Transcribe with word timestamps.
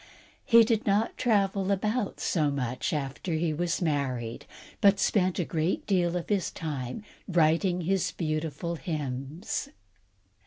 He 0.43 0.63
did 0.63 0.87
not 0.87 1.15
travel 1.15 1.71
about 1.71 2.19
so 2.19 2.49
much 2.49 2.91
after 2.91 3.33
he 3.33 3.53
was 3.53 3.83
married, 3.83 4.47
but 4.81 4.99
spent 4.99 5.37
a 5.37 5.45
great 5.45 5.85
deal 5.85 6.17
of 6.17 6.27
his 6.29 6.49
time 6.49 7.03
writing 7.27 7.81
his 7.81 8.09
beautiful 8.09 8.77
hymns. 8.77 9.69